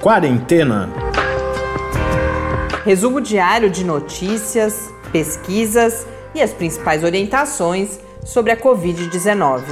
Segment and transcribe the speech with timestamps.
[0.00, 0.88] Quarentena.
[2.86, 9.62] Resumo diário de notícias, pesquisas e as principais orientações sobre a Covid-19.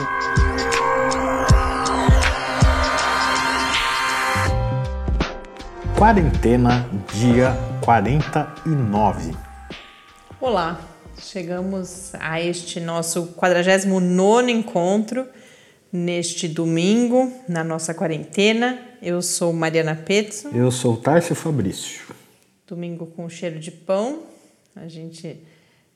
[5.97, 9.35] Quarentena, dia 49.
[10.39, 10.79] Olá,
[11.19, 15.27] chegamos a este nosso 49 encontro
[15.91, 18.88] neste domingo, na nossa quarentena.
[19.01, 20.49] Eu sou Mariana Petzo.
[20.49, 22.07] Eu sou Tárcio Fabrício.
[22.67, 24.25] Domingo com cheiro de pão.
[24.75, 25.41] A gente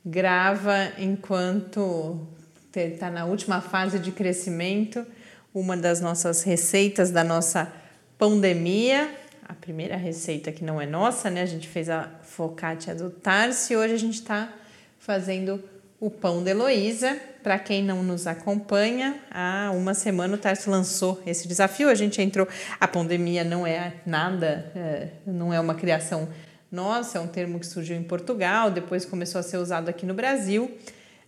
[0.04, 2.26] grava enquanto
[2.74, 5.04] está na última fase de crescimento
[5.52, 7.72] uma das nossas receitas da nossa
[8.16, 9.10] pandemia.
[9.48, 11.42] A primeira receita que não é nossa, né?
[11.42, 14.52] A gente fez a focaccia do Tarso e hoje a gente está
[14.98, 15.62] fazendo
[16.02, 17.16] o pão de Heloísa.
[17.44, 21.88] Para quem não nos acompanha, há uma semana o Tarso lançou esse desafio.
[21.88, 22.46] A gente entrou.
[22.80, 26.28] A pandemia não é nada, é, não é uma criação
[26.72, 30.14] nossa, é um termo que surgiu em Portugal, depois começou a ser usado aqui no
[30.14, 30.70] Brasil.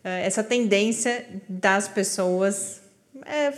[0.03, 2.81] É, essa tendência das pessoas
[3.27, 3.53] é,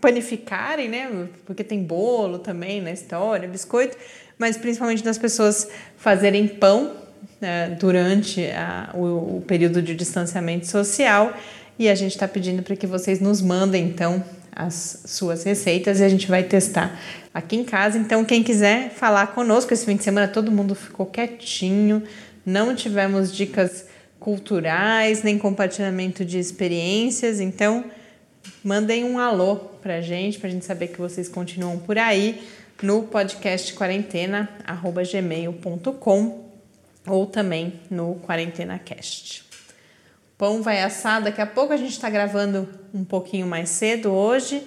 [0.00, 1.28] panificarem, né?
[1.44, 3.96] Porque tem bolo também na história, biscoito,
[4.38, 7.05] mas principalmente das pessoas fazerem pão
[7.78, 11.34] durante a, o, o período de distanciamento social.
[11.78, 14.24] E a gente está pedindo para que vocês nos mandem então
[14.54, 16.98] as suas receitas e a gente vai testar
[17.34, 17.98] aqui em casa.
[17.98, 22.02] Então, quem quiser falar conosco esse fim de semana, todo mundo ficou quietinho,
[22.44, 23.84] não tivemos dicas
[24.18, 27.38] culturais, nem compartilhamento de experiências.
[27.38, 27.84] Então,
[28.64, 32.42] mandem um alô para a gente, para a gente saber que vocês continuam por aí
[32.82, 34.48] no podcast quarentena,
[35.12, 36.45] gmail.com
[37.06, 39.44] ou também no QuarentenaCast.
[40.36, 44.62] Pão vai assar, daqui a pouco a gente está gravando um pouquinho mais cedo hoje,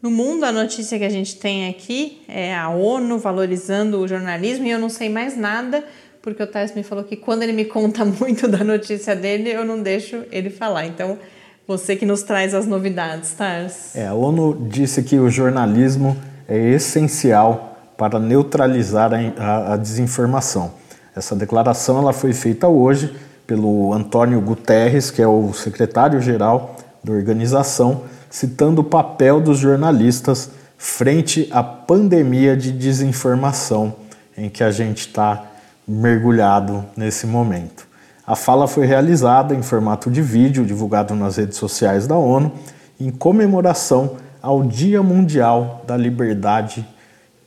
[0.00, 4.66] No mundo, a notícia que a gente tem aqui é a ONU valorizando o jornalismo
[4.66, 5.84] e eu não sei mais nada,
[6.20, 9.64] porque o Thais me falou que quando ele me conta muito da notícia dele, eu
[9.64, 10.86] não deixo ele falar.
[10.86, 11.18] Então,
[11.66, 13.94] você que nos traz as novidades, Tars.
[13.96, 16.16] É, a ONU disse que o jornalismo
[16.46, 20.72] é essencial para neutralizar a, a, a desinformação.
[21.16, 23.14] Essa declaração ela foi feita hoje
[23.46, 31.48] pelo Antônio Guterres, que é o secretário-geral da organização, citando o papel dos jornalistas frente
[31.52, 33.94] à pandemia de desinformação
[34.36, 35.44] em que a gente está
[35.86, 37.86] mergulhado nesse momento.
[38.26, 42.52] A fala foi realizada em formato de vídeo, divulgado nas redes sociais da ONU,
[42.98, 46.86] em comemoração ao Dia Mundial da Liberdade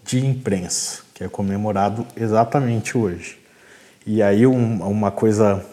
[0.05, 3.39] de Imprensa, que é comemorado exatamente hoje.
[4.05, 5.65] E aí, um, uma coisa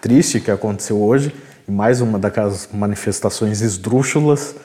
[0.00, 1.32] triste que aconteceu hoje,
[1.68, 4.56] mais uma daquelas manifestações esdrúxulas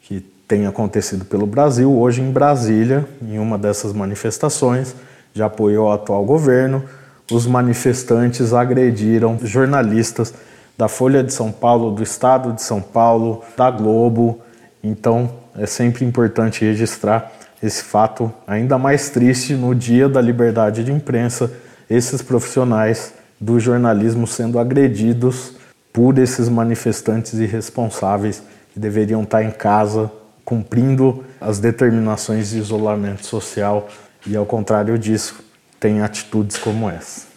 [0.00, 4.94] que tem acontecido pelo Brasil, hoje em Brasília, em uma dessas manifestações,
[5.34, 6.82] de apoio ao atual governo,
[7.30, 10.32] os manifestantes agrediram jornalistas
[10.76, 14.40] da Folha de São Paulo, do Estado de São Paulo, da Globo.
[14.82, 17.32] Então é sempre importante registrar
[17.62, 21.50] esse fato ainda mais triste no dia da liberdade de imprensa,
[21.88, 25.52] esses profissionais do jornalismo sendo agredidos
[25.92, 30.10] por esses manifestantes irresponsáveis que deveriam estar em casa
[30.44, 33.88] cumprindo as determinações de isolamento social
[34.26, 35.42] e, ao contrário disso,
[35.78, 37.36] tem atitudes como essa.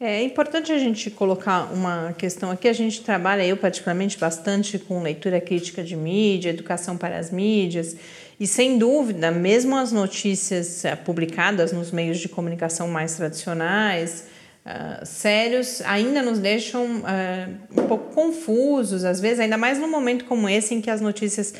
[0.00, 2.68] É importante a gente colocar uma questão aqui.
[2.68, 7.96] A gente trabalha, eu particularmente, bastante com leitura crítica de mídia, educação para as mídias,
[8.38, 14.26] e sem dúvida, mesmo as notícias eh, publicadas nos meios de comunicação mais tradicionais,
[14.66, 20.24] uh, sérios, ainda nos deixam uh, um pouco confusos, às vezes, ainda mais num momento
[20.24, 21.54] como esse em que as notícias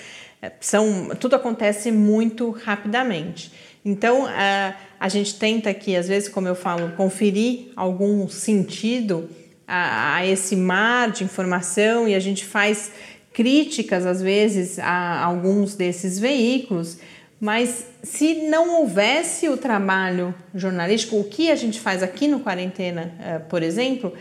[0.61, 1.11] são.
[1.19, 3.53] tudo acontece muito rapidamente.
[3.84, 9.28] Então, a, a gente tenta aqui, às vezes, como eu falo, conferir algum sentido
[9.66, 12.92] a, a esse mar de informação e a gente faz
[13.32, 16.98] críticas, às vezes, a alguns desses veículos,
[17.40, 23.12] mas se não houvesse o trabalho jornalístico, o que a gente faz aqui no Quarentena,
[23.20, 24.14] eh, por exemplo,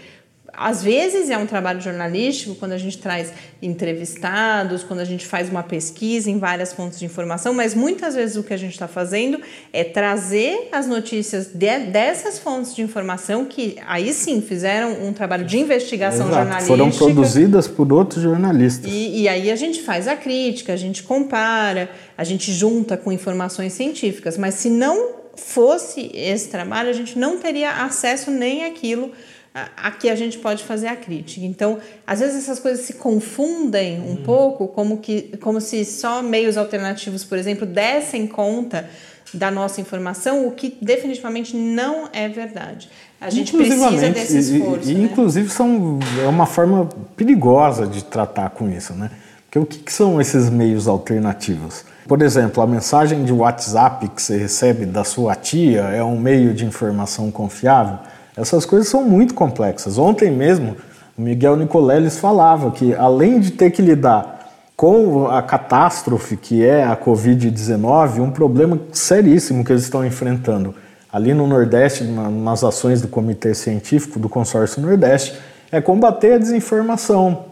[0.55, 5.49] às vezes é um trabalho jornalístico quando a gente traz entrevistados, quando a gente faz
[5.49, 8.87] uma pesquisa em várias fontes de informação, mas muitas vezes o que a gente está
[8.87, 9.41] fazendo
[9.71, 15.43] é trazer as notícias de, dessas fontes de informação que aí sim fizeram um trabalho
[15.43, 16.67] de investigação Exato, jornalística.
[16.67, 18.91] Foram produzidas por outros jornalistas.
[18.91, 23.11] E, e aí a gente faz a crítica, a gente compara, a gente junta com
[23.11, 29.11] informações científicas, mas se não fosse esse trabalho, a gente não teria acesso nem àquilo
[29.77, 31.45] aqui a gente pode fazer a crítica.
[31.45, 34.15] Então, às vezes essas coisas se confundem um uhum.
[34.17, 38.89] pouco, como, que, como se só meios alternativos, por exemplo, dessem conta
[39.33, 42.89] da nossa informação, o que definitivamente não é verdade.
[43.19, 44.89] A gente precisa desse esforço.
[44.89, 45.03] E, e né?
[45.05, 49.09] inclusive, são, é uma forma perigosa de tratar com isso, né?
[49.45, 51.85] Porque o que, que são esses meios alternativos?
[52.07, 56.53] Por exemplo, a mensagem de WhatsApp que você recebe da sua tia é um meio
[56.53, 57.99] de informação confiável?
[58.35, 59.97] Essas coisas são muito complexas.
[59.97, 60.75] Ontem mesmo,
[61.17, 64.33] o Miguel Nicoleles falava que, além de ter que lidar
[64.75, 70.73] com a catástrofe que é a Covid-19, um problema seríssimo que eles estão enfrentando
[71.11, 75.37] ali no Nordeste, nas ações do Comitê Científico do Consórcio Nordeste,
[75.71, 77.45] é combater a desinformação,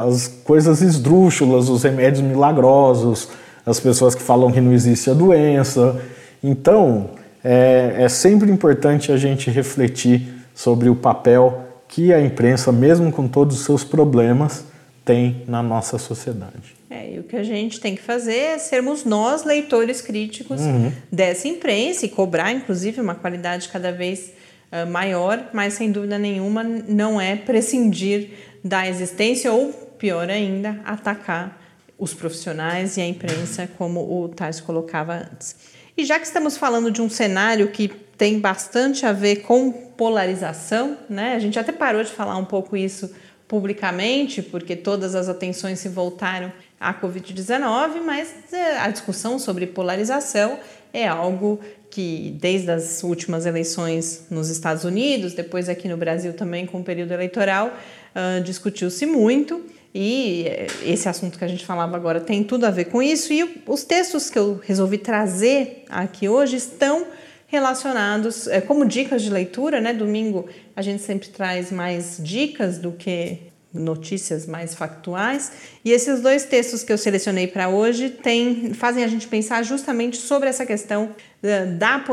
[0.00, 3.28] as coisas esdrúxulas, os remédios milagrosos,
[3.66, 5.96] as pessoas que falam que não existe a doença.
[6.42, 7.10] Então,
[7.44, 13.28] é, é sempre importante a gente refletir sobre o papel que a imprensa, mesmo com
[13.28, 14.64] todos os seus problemas,
[15.04, 16.74] tem na nossa sociedade.
[16.88, 20.90] É, e o que a gente tem que fazer é sermos nós leitores críticos uhum.
[21.12, 24.32] dessa imprensa e cobrar, inclusive, uma qualidade cada vez
[24.72, 28.30] uh, maior, mas sem dúvida nenhuma não é prescindir
[28.64, 31.60] da existência ou, pior ainda, atacar
[31.98, 35.73] os profissionais e a imprensa, como o Tais colocava antes.
[35.96, 40.98] E já que estamos falando de um cenário que tem bastante a ver com polarização,
[41.08, 41.34] né?
[41.34, 43.14] A gente até parou de falar um pouco isso
[43.46, 50.58] publicamente, porque todas as atenções se voltaram à Covid-19, mas é, a discussão sobre polarização
[50.92, 51.60] é algo
[51.90, 56.84] que, desde as últimas eleições nos Estados Unidos, depois aqui no Brasil também com o
[56.84, 59.64] período eleitoral, uh, discutiu-se muito.
[59.94, 60.46] E
[60.84, 63.32] esse assunto que a gente falava agora tem tudo a ver com isso.
[63.32, 67.06] E os textos que eu resolvi trazer aqui hoje estão
[67.46, 69.92] relacionados é, como dicas de leitura, né?
[69.92, 73.38] Domingo a gente sempre traz mais dicas do que
[73.72, 75.52] notícias mais factuais.
[75.84, 80.16] E esses dois textos que eu selecionei para hoje tem, fazem a gente pensar justamente
[80.16, 82.04] sobre essa questão é, da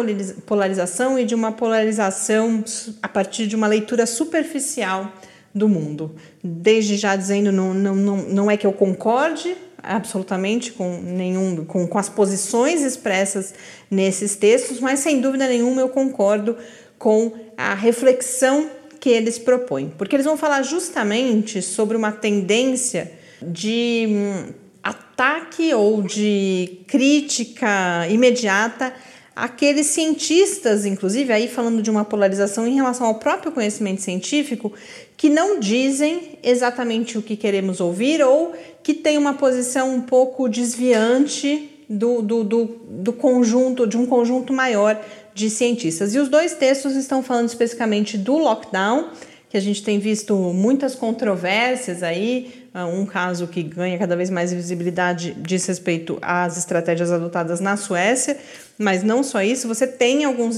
[0.46, 2.64] polarização e de uma polarização
[3.02, 5.12] a partir de uma leitura superficial
[5.54, 6.16] do mundo.
[6.44, 11.88] Desde já dizendo, não, não, não, não é que eu concorde absolutamente com nenhum com,
[11.88, 13.54] com as posições expressas
[13.90, 16.56] nesses textos, mas sem dúvida nenhuma eu concordo
[17.00, 24.06] com a reflexão que eles propõem, porque eles vão falar justamente sobre uma tendência de
[24.08, 24.54] hum,
[24.84, 28.94] ataque ou de crítica imediata
[29.36, 34.74] aqueles cientistas, inclusive, aí falando de uma polarização em relação ao próprio conhecimento científico,
[35.16, 40.50] que não dizem exatamente o que queremos ouvir ou que têm uma posição um pouco
[40.50, 45.00] desviante do, do, do, do conjunto, de um conjunto maior
[45.34, 46.14] de cientistas.
[46.14, 49.10] E os dois textos estão falando especificamente do lockdown,
[49.50, 54.54] que a gente tem visto muitas controvérsias aí, um caso que ganha cada vez mais
[54.54, 58.38] visibilidade diz respeito às estratégias adotadas na Suécia,
[58.78, 60.56] mas não só isso, você tem alguns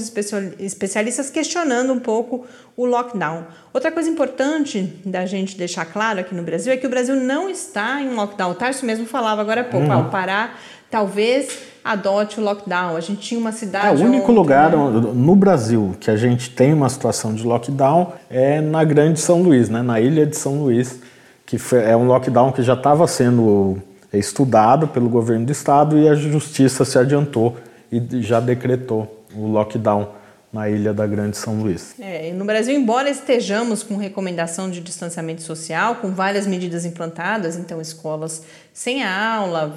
[0.58, 3.44] especialistas questionando um pouco o lockdown.
[3.72, 7.50] Outra coisa importante da gente deixar claro aqui no Brasil é que o Brasil não
[7.50, 8.52] está em lockdown.
[8.52, 10.02] O Tarso mesmo falava agora há pouco, uhum.
[10.02, 10.54] o Pará
[10.88, 12.96] talvez adote o lockdown.
[12.96, 13.88] A gente tinha uma cidade.
[13.88, 14.76] É, o único lugar né?
[15.12, 19.68] no Brasil que a gente tem uma situação de lockdown é na Grande São Luís,
[19.68, 19.82] né?
[19.82, 21.00] na ilha de São Luís,
[21.46, 23.78] que é um lockdown que já estava sendo
[24.12, 27.56] estudado pelo governo do estado e a justiça se adiantou
[27.90, 30.08] e já decretou o lockdown
[30.54, 31.96] na ilha da Grande São Luís.
[31.98, 37.80] É, no Brasil, embora estejamos com recomendação de distanciamento social, com várias medidas implantadas, então
[37.80, 39.74] escolas sem aula,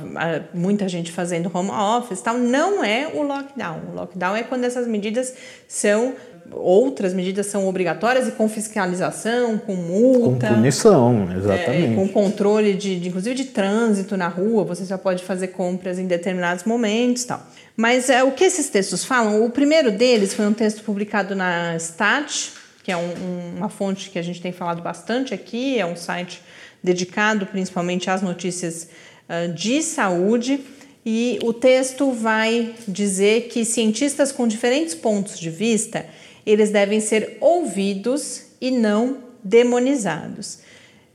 [0.54, 3.82] muita gente fazendo home office, tal, não é o lockdown.
[3.92, 5.34] O lockdown é quando essas medidas
[5.68, 6.14] são
[6.52, 10.48] outras medidas são obrigatórias e com fiscalização, com multa.
[10.48, 11.94] Com punição, exatamente.
[11.94, 16.00] É, com controle de, de, inclusive de trânsito na rua, você já pode fazer compras
[16.00, 17.46] em determinados momentos tal.
[17.76, 19.46] Mas é, o que esses textos falam?
[19.46, 24.18] O primeiro deles foi um texto publicado na Stat, que é um, uma fonte que
[24.18, 26.42] a gente tem falado bastante aqui, é um site
[26.84, 28.88] dedicado principalmente às notícias
[29.30, 30.60] uh, de saúde.
[31.06, 36.06] E o texto vai dizer que cientistas com diferentes pontos de vista
[36.48, 40.60] eles devem ser ouvidos e não demonizados.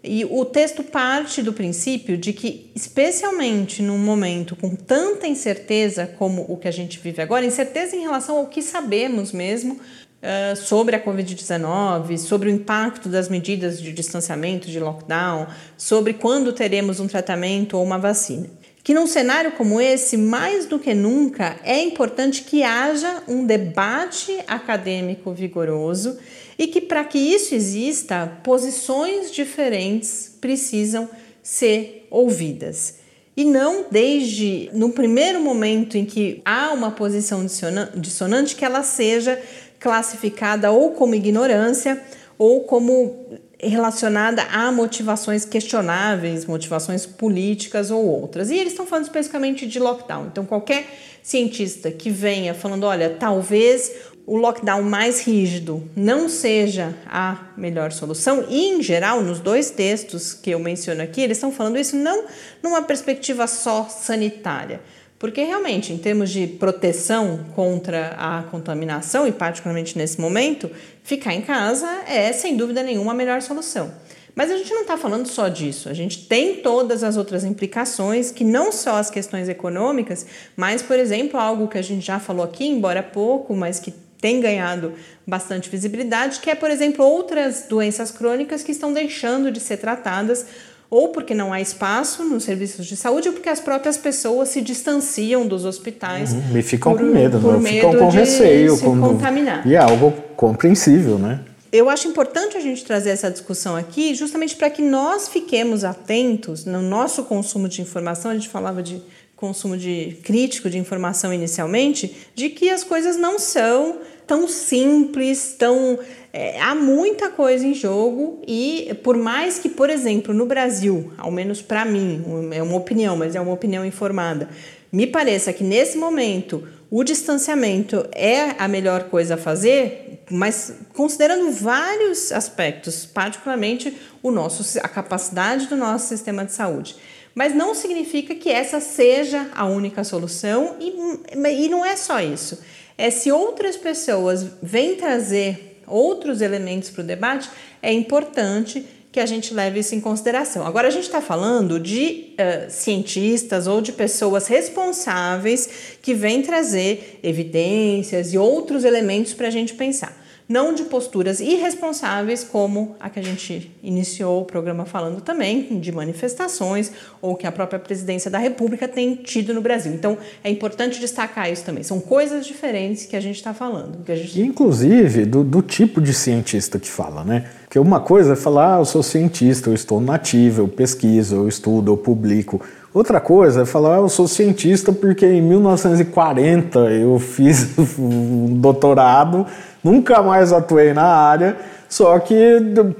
[0.04, 6.44] E o texto parte do princípio de que, especialmente num momento com tanta incerteza como
[6.48, 10.96] o que a gente vive agora, incerteza em relação ao que sabemos mesmo uh, sobre
[10.96, 15.46] a Covid-19, sobre o impacto das medidas de distanciamento, de lockdown,
[15.78, 18.50] sobre quando teremos um tratamento ou uma vacina
[18.84, 24.40] que num cenário como esse, mais do que nunca, é importante que haja um debate
[24.46, 26.18] acadêmico vigoroso
[26.58, 31.08] e que, para que isso exista, posições diferentes precisam
[31.42, 32.96] ser ouvidas.
[33.36, 37.46] E não desde no primeiro momento em que há uma posição
[37.94, 39.40] dissonante que ela seja
[39.78, 42.02] classificada ou como ignorância
[42.36, 43.26] ou como
[43.62, 48.50] relacionada a motivações questionáveis, motivações políticas ou outras.
[48.50, 50.26] E eles estão falando especificamente de lockdown.
[50.26, 50.85] Então, qualquer
[51.23, 53.92] cientista que venha falando, olha, talvez
[54.26, 60.33] o lockdown mais rígido não seja a melhor solução, e em geral, nos dois textos
[60.33, 62.25] que eu menciono aqui, eles estão falando isso não
[62.62, 64.81] numa perspectiva só sanitária
[65.22, 70.68] porque realmente, em termos de proteção contra a contaminação, e particularmente nesse momento,
[71.04, 73.94] ficar em casa é sem dúvida nenhuma a melhor solução.
[74.34, 78.32] Mas a gente não está falando só disso, a gente tem todas as outras implicações,
[78.32, 80.26] que não só as questões econômicas,
[80.56, 84.40] mas, por exemplo, algo que a gente já falou aqui, embora pouco, mas que tem
[84.40, 84.92] ganhado
[85.24, 90.46] bastante visibilidade, que é, por exemplo, outras doenças crônicas que estão deixando de ser tratadas
[90.92, 94.61] ou porque não há espaço nos serviços de saúde, ou porque as próprias pessoas se
[94.61, 96.34] distanciam dos hospitais.
[96.34, 96.58] Uhum.
[96.58, 97.70] E ficam por, com medo, por né?
[97.70, 98.76] ficam com receio.
[98.76, 99.66] Se contaminar.
[99.66, 101.40] E é algo compreensível, né?
[101.72, 106.66] Eu acho importante a gente trazer essa discussão aqui, justamente para que nós fiquemos atentos
[106.66, 108.30] no nosso consumo de informação.
[108.30, 109.02] A gente falava de
[109.34, 115.98] consumo de crítico de informação inicialmente, de que as coisas não são tão simples, tão
[116.32, 121.30] é, há muita coisa em jogo e por mais que, por exemplo, no Brasil, ao
[121.30, 124.48] menos para mim, é uma opinião, mas é uma opinião informada,
[124.90, 131.50] me pareça que nesse momento o distanciamento é a melhor coisa a fazer, mas considerando
[131.50, 136.96] vários aspectos, particularmente o nosso, a capacidade do nosso sistema de saúde.
[137.34, 142.58] Mas não significa que essa seja a única solução e, e não é só isso.
[142.96, 147.50] É se outras pessoas vêm trazer outros elementos para o debate,
[147.82, 150.66] é importante que a gente leve isso em consideração.
[150.66, 155.68] Agora, a gente está falando de uh, cientistas ou de pessoas responsáveis
[156.00, 162.44] que vêm trazer evidências e outros elementos para a gente pensar não de posturas irresponsáveis,
[162.44, 167.52] como a que a gente iniciou o programa falando também, de manifestações, ou que a
[167.52, 169.92] própria presidência da República tem tido no Brasil.
[169.92, 171.82] Então, é importante destacar isso também.
[171.82, 174.04] São coisas diferentes que a gente está falando.
[174.04, 174.40] Que a gente...
[174.40, 177.49] Inclusive, do, do, tipo de cientista que fala, né?
[177.64, 181.49] Porque uma coisa é falar, ah, eu sou cientista, eu estou nativo, eu pesquiso, eu
[181.49, 182.61] estudo, eu publico.
[182.92, 189.46] Outra coisa é falar, ah, eu sou cientista porque em 1940 eu fiz um doutorado
[189.82, 191.56] nunca mais atuei na área,
[191.88, 192.34] só que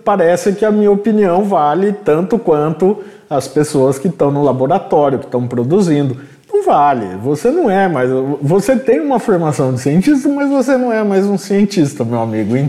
[0.05, 2.99] parece que a minha opinião vale tanto quanto
[3.29, 6.17] as pessoas que estão no laboratório, que estão produzindo.
[6.53, 8.11] Não vale, você não é mais.
[8.43, 12.55] Você tem uma formação de cientista, mas você não é mais um cientista, meu amigo.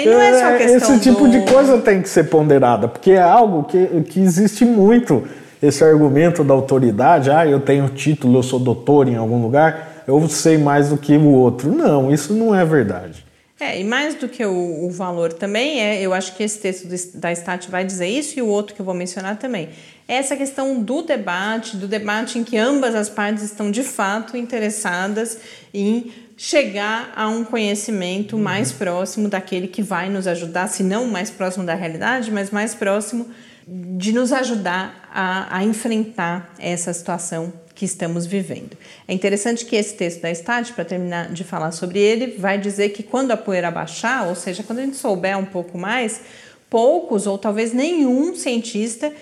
[0.00, 1.30] Então, é, é é, esse tipo do...
[1.30, 5.24] de coisa tem que ser ponderada, porque é algo que, que existe muito.
[5.60, 10.28] Esse argumento da autoridade, ah, eu tenho título, eu sou doutor em algum lugar eu
[10.28, 11.70] sei mais do que o outro.
[11.70, 13.26] Não, isso não é verdade.
[13.60, 16.88] É, e mais do que o, o valor também, é, eu acho que esse texto
[17.14, 19.68] da Stat vai dizer isso e o outro que eu vou mencionar também.
[20.06, 24.36] É essa questão do debate, do debate em que ambas as partes estão de fato
[24.36, 25.38] interessadas
[25.74, 28.42] em chegar a um conhecimento uhum.
[28.42, 32.74] mais próximo daquele que vai nos ajudar, se não mais próximo da realidade, mas mais
[32.76, 33.26] próximo
[33.66, 38.76] de nos ajudar a, a enfrentar essa situação que estamos vivendo.
[39.06, 42.88] É interessante que esse texto da Stat, para terminar de falar sobre ele, vai dizer
[42.88, 46.20] que quando a poeira baixar, ou seja, quando a gente souber um pouco mais,
[46.68, 49.12] poucos ou talvez nenhum cientista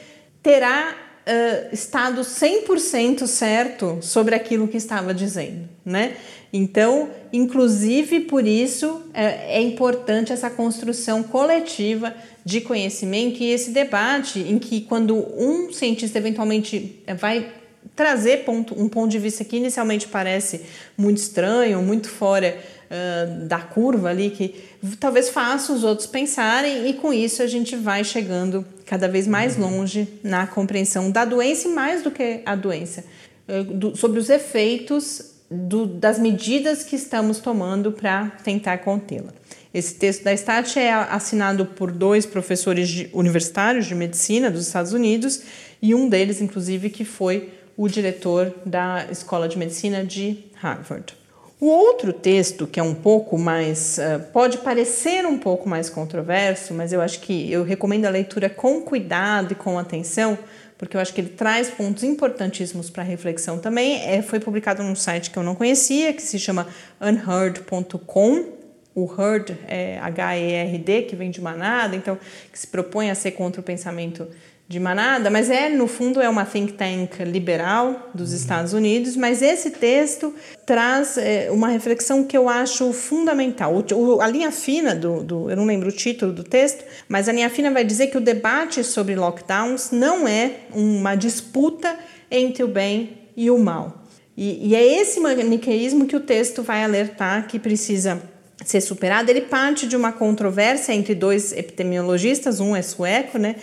[0.43, 0.97] terá
[1.27, 6.17] uh, estado 100% certo sobre aquilo que estava dizendo, né?
[6.51, 14.39] Então, inclusive por isso é, é importante essa construção coletiva de conhecimento e esse debate
[14.39, 17.53] em que quando um cientista eventualmente vai
[17.95, 20.63] trazer ponto, um ponto de vista que inicialmente parece
[20.97, 24.55] muito estranho, muito fora uh, da curva ali, que
[24.99, 29.57] talvez faça os outros pensarem, e com isso a gente vai chegando cada vez mais
[29.57, 29.79] uhum.
[29.79, 33.05] longe na compreensão da doença e mais do que a doença,
[33.49, 39.33] uh, do, sobre os efeitos do, das medidas que estamos tomando para tentar contê-la.
[39.73, 44.93] Esse texto da STAT é assinado por dois professores de, universitários de medicina dos Estados
[44.93, 45.43] Unidos
[45.83, 51.15] e um deles, inclusive, que foi o diretor da Escola de Medicina de Harvard.
[51.59, 53.97] O outro texto, que é um pouco mais.
[53.97, 58.51] Uh, pode parecer um pouco mais controverso, mas eu acho que eu recomendo a leitura
[58.51, 60.39] com cuidado e com atenção,
[60.77, 64.03] porque eu acho que ele traz pontos importantíssimos para reflexão também.
[64.07, 66.67] É, foi publicado num site que eu não conhecia, que se chama
[67.01, 68.57] unheard.com.
[68.95, 72.19] O herd é H-E-R-D, que vem de manada, então
[72.51, 74.27] que se propõe a ser contra o pensamento
[74.69, 78.37] de manada, mas é no fundo é uma think tank liberal dos uhum.
[78.37, 83.73] Estados Unidos, mas esse texto traz é, uma reflexão que eu acho fundamental.
[83.73, 87.29] O, o, a linha fina do, do, eu não lembro o título do texto, mas
[87.29, 91.97] a linha fina vai dizer que o debate sobre lockdowns não é uma disputa
[92.29, 94.03] entre o bem e o mal.
[94.37, 98.21] E, e é esse maniqueísmo que o texto vai alertar que precisa
[98.65, 103.57] ser superado, ele parte de uma controvérsia entre dois epidemiologistas, um é sueco, né?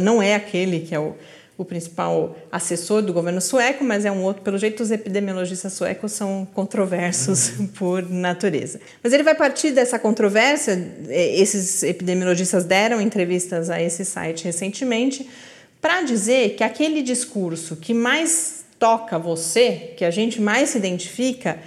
[0.00, 1.14] Não é aquele que é o,
[1.56, 4.42] o principal assessor do governo sueco, mas é um outro.
[4.42, 8.80] Pelo jeito, os epidemiologistas suecos são controversos por natureza.
[9.02, 10.76] Mas ele vai partir dessa controvérsia.
[11.08, 15.28] Esses epidemiologistas deram entrevistas a esse site recentemente
[15.80, 21.58] para dizer que aquele discurso que mais toca você, que a gente mais se identifica,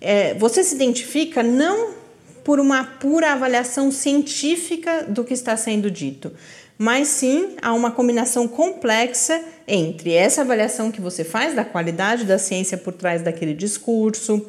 [0.00, 2.05] é, você se identifica não
[2.46, 6.30] por uma pura avaliação científica do que está sendo dito,
[6.78, 12.38] mas sim há uma combinação complexa entre essa avaliação que você faz da qualidade da
[12.38, 14.46] ciência por trás daquele discurso,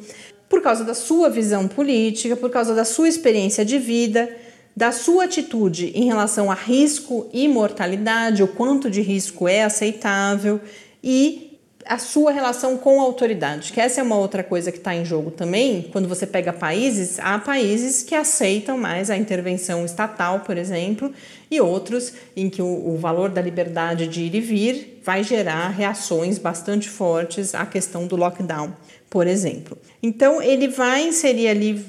[0.48, 4.30] por causa da sua visão política, por causa da sua experiência de vida,
[4.76, 10.60] da sua atitude em relação a risco e mortalidade, o quanto de risco é aceitável
[11.02, 11.47] e
[11.88, 15.06] a sua relação com a autoridade, que essa é uma outra coisa que está em
[15.06, 15.88] jogo também.
[15.90, 21.10] Quando você pega países, há países que aceitam mais a intervenção estatal, por exemplo,
[21.50, 25.70] e outros em que o, o valor da liberdade de ir e vir vai gerar
[25.70, 28.70] reações bastante fortes à questão do lockdown,
[29.08, 29.78] por exemplo.
[30.02, 31.82] Então, ele vai inserir ali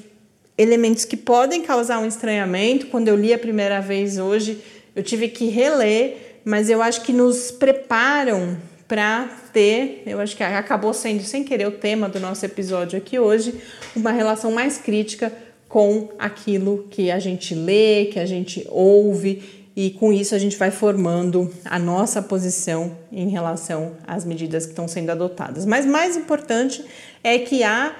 [0.56, 2.86] elementos que podem causar um estranhamento.
[2.86, 4.62] Quando eu li a primeira vez hoje,
[4.96, 8.56] eu tive que reler, mas eu acho que nos preparam
[8.90, 13.20] para ter, eu acho que acabou sendo sem querer o tema do nosso episódio aqui
[13.20, 13.54] hoje,
[13.94, 15.32] uma relação mais crítica
[15.68, 20.56] com aquilo que a gente lê, que a gente ouve e com isso a gente
[20.56, 25.64] vai formando a nossa posição em relação às medidas que estão sendo adotadas.
[25.64, 26.84] Mas mais importante
[27.22, 27.94] é que há,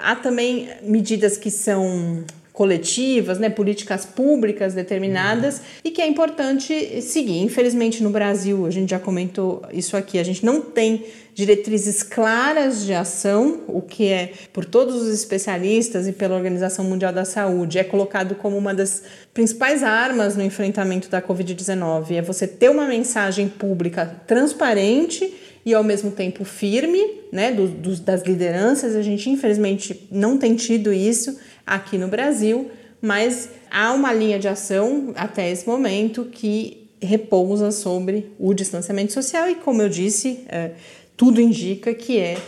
[0.00, 7.40] há também medidas que são coletivas, né, políticas públicas determinadas e que é importante seguir.
[7.40, 12.86] Infelizmente no Brasil, a gente já comentou isso aqui, a gente não tem diretrizes claras
[12.86, 17.76] de ação, o que é por todos os especialistas e pela Organização Mundial da Saúde
[17.76, 19.02] é colocado como uma das
[19.34, 25.34] principais armas no enfrentamento da COVID-19, é você ter uma mensagem pública transparente
[25.66, 28.94] e ao mesmo tempo firme, né, do, do, das lideranças.
[28.94, 31.36] A gente infelizmente não tem tido isso
[31.66, 38.32] aqui no Brasil, mas há uma linha de ação até esse momento que repousa sobre
[38.38, 40.72] o distanciamento social e, como eu disse, é,
[41.16, 42.38] tudo indica que é,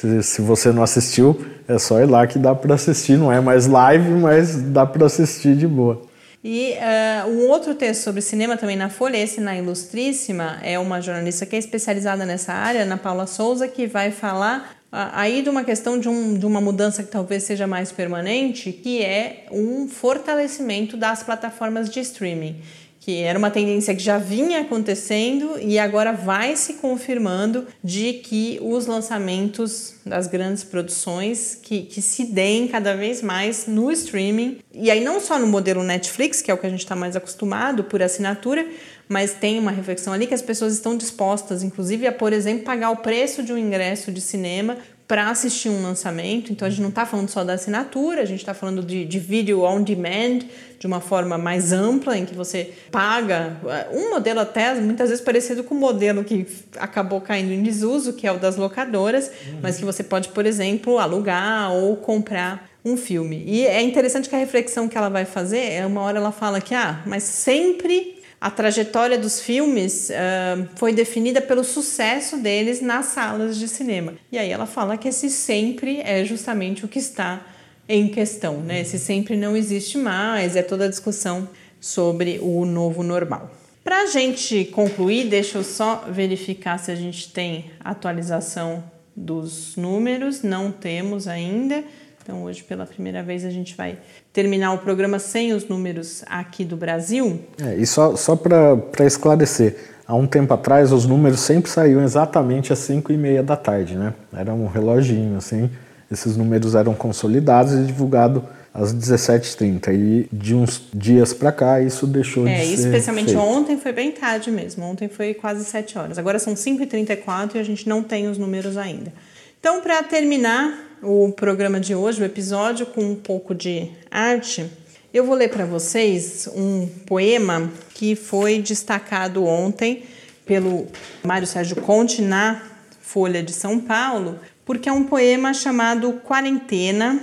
[0.02, 3.16] se, se, você não assistiu, é só ir lá que dá para assistir.
[3.16, 6.02] Não é mais live, mas dá para assistir de boa.
[6.42, 11.00] E uh, um outro texto sobre cinema também na Folha, esse na Ilustríssima, é uma
[11.00, 15.48] jornalista que é especializada nessa área, Ana Paula Souza, que vai falar uh, aí de
[15.48, 19.86] uma questão de, um, de uma mudança que talvez seja mais permanente, que é um
[19.86, 22.56] fortalecimento das plataformas de streaming
[23.04, 28.60] que era uma tendência que já vinha acontecendo e agora vai se confirmando de que
[28.62, 34.58] os lançamentos das grandes produções que, que se deem cada vez mais no streaming.
[34.72, 37.16] E aí não só no modelo Netflix, que é o que a gente está mais
[37.16, 38.64] acostumado por assinatura,
[39.08, 42.90] mas tem uma reflexão ali que as pessoas estão dispostas, inclusive, a, por exemplo, pagar
[42.90, 44.78] o preço de um ingresso de cinema
[45.12, 46.51] para assistir um lançamento.
[46.51, 49.18] Então a gente não está falando só da assinatura, a gente está falando de, de
[49.18, 50.38] vídeo on demand
[50.79, 55.22] de uma forma mais ampla, em que você paga eh, um modelo até muitas vezes
[55.22, 56.46] parecido com o modelo que
[56.79, 59.59] acabou caindo em desuso, que é o das locadoras, uhum.
[59.61, 63.44] mas que você pode, por exemplo, alugar ou comprar um filme.
[63.46, 66.59] E é interessante que a reflexão que ela vai fazer é uma hora ela fala
[66.59, 73.07] que ah, mas sempre a trajetória dos filmes uh, foi definida pelo sucesso deles nas
[73.07, 74.14] salas de cinema.
[74.33, 77.40] E aí ela fala que esse sempre é justamente o que está
[77.88, 78.81] em questão, né?
[78.81, 81.48] Esse sempre não existe mais, é toda a discussão
[81.81, 83.48] sobre o novo normal.
[83.85, 88.83] Para a gente concluir, deixa eu só verificar se a gente tem atualização
[89.14, 90.42] dos números.
[90.42, 91.85] Não temos ainda.
[92.22, 93.98] Então, hoje, pela primeira vez, a gente vai
[94.32, 97.40] terminar o programa sem os números aqui do Brasil.
[97.61, 102.72] É, e só, só para esclarecer, há um tempo atrás os números sempre saíam exatamente
[102.72, 104.14] às 5 e meia da tarde, né?
[104.32, 105.68] Era um reloginho, assim.
[106.11, 109.92] Esses números eram consolidados e divulgados às 17h30.
[109.92, 113.40] E de uns dias para cá isso deixou é, de ser especialmente feito.
[113.40, 114.85] ontem foi bem tarde mesmo.
[114.85, 116.18] Ontem foi quase 7 horas.
[116.18, 119.12] Agora são 5h34 e a gente não tem os números ainda.
[119.58, 124.70] Então, para terminar o programa de hoje, o episódio com um pouco de arte,
[125.12, 130.04] eu vou ler para vocês um poema que foi destacado ontem
[130.46, 130.86] pelo
[131.24, 132.62] Mário Sérgio Conte na
[133.00, 137.20] Folha de São Paulo, porque é um poema chamado Quarentena,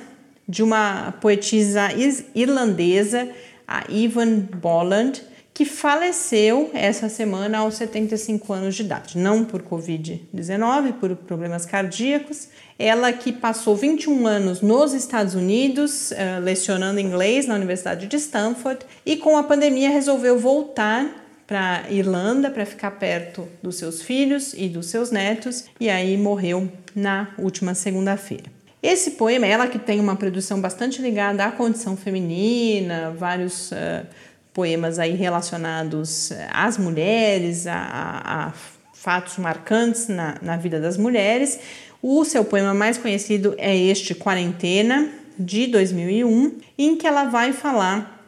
[0.48, 1.90] de uma poetisa
[2.36, 3.30] irlandesa,
[3.66, 5.24] a Ivan Bolland,
[5.60, 12.48] que faleceu essa semana aos 75 anos de idade, não por Covid-19, por problemas cardíacos.
[12.80, 18.86] Ela que passou 21 anos nos Estados Unidos, uh, lecionando inglês na Universidade de Stanford,
[19.06, 24.70] e com a pandemia resolveu voltar para Irlanda para ficar perto dos seus filhos e
[24.70, 28.46] dos seus netos, e aí morreu na última segunda-feira.
[28.82, 34.06] Esse poema, ela que tem uma produção bastante ligada à condição feminina, vários uh,
[34.54, 38.54] poemas aí relacionados eh, às mulheres, a, a, a
[38.94, 41.60] fatos marcantes na, na vida das mulheres.
[42.02, 45.10] O seu poema mais conhecido é este Quarentena,
[45.40, 48.20] de 2001, em que ela vai falar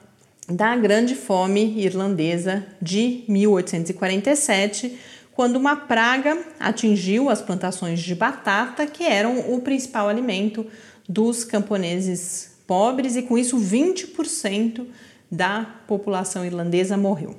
[0.48, 4.98] da Grande Fome Irlandesa de 1847,
[5.34, 10.66] quando uma praga atingiu as plantações de batata, que eram o principal alimento
[11.08, 14.86] dos camponeses pobres, e com isso 20%
[15.32, 17.36] da população irlandesa morreu.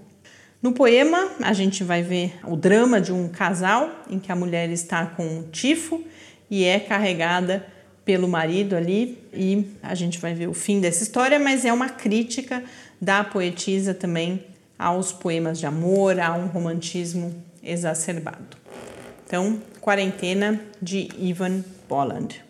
[0.63, 4.71] No poema, a gente vai ver o drama de um casal em que a mulher
[4.71, 6.03] está com tifo
[6.49, 7.67] e é carregada
[8.05, 11.89] pelo marido ali, e a gente vai ver o fim dessa história, mas é uma
[11.89, 12.63] crítica
[13.01, 14.45] da poetisa também
[14.79, 18.57] aos poemas de amor, a um romantismo exacerbado.
[19.27, 22.43] Então, Quarentena de Ivan Bolland.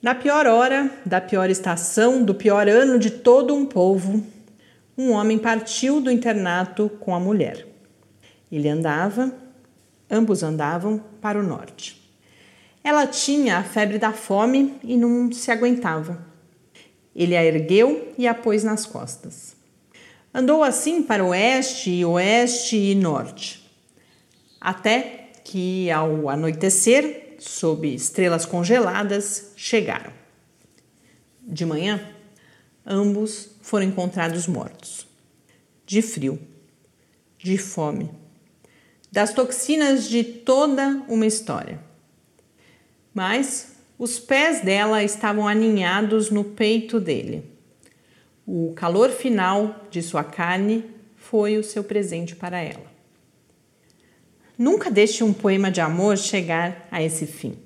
[0.00, 4.24] Na pior hora, da pior estação, do pior ano de todo um povo,
[4.96, 7.66] um homem partiu do internato com a mulher.
[8.50, 9.34] Ele andava,
[10.08, 12.00] ambos andavam para o norte.
[12.84, 16.24] Ela tinha a febre da fome e não se aguentava.
[17.14, 19.56] Ele a ergueu e a pôs nas costas.
[20.32, 23.68] Andou assim para oeste, oeste e norte,
[24.60, 30.12] até que, ao anoitecer, sob estrelas congeladas, chegaram.
[31.42, 32.14] De manhã,
[32.84, 35.06] ambos foram encontrados mortos.
[35.86, 36.38] De frio,
[37.38, 38.10] de fome,
[39.10, 41.80] das toxinas de toda uma história.
[43.14, 47.44] Mas os pés dela estavam aninhados no peito dele.
[48.46, 50.84] O calor final de sua carne
[51.16, 52.97] foi o seu presente para ela.
[54.58, 57.56] Nunca deixe um poema de amor chegar a esse fim.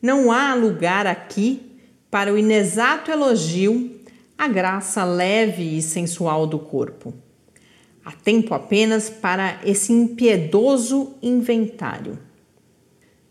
[0.00, 4.00] Não há lugar aqui para o inexato elogio
[4.38, 7.12] à graça leve e sensual do corpo.
[8.04, 12.20] Há tempo apenas para esse impiedoso inventário.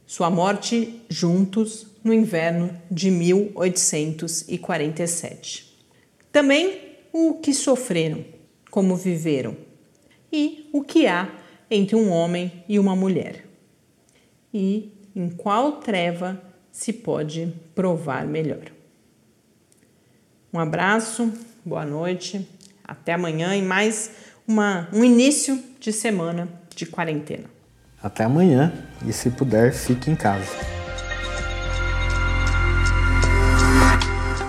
[0.05, 5.73] Sua morte juntos no inverno de 1847.
[6.29, 8.25] Também o que sofreram,
[8.69, 9.55] como viveram,
[10.29, 13.45] e o que há entre um homem e uma mulher.
[14.53, 18.65] E em qual treva se pode provar melhor.
[20.53, 21.31] Um abraço,
[21.63, 22.47] boa noite,
[22.83, 24.11] até amanhã e mais
[24.47, 27.45] uma, um início de semana de quarentena.
[28.01, 28.71] Até amanhã
[29.05, 30.74] e se puder, fique em casa.